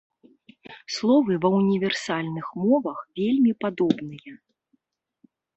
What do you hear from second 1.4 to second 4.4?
ва універсальных мовах вельмі падобныя.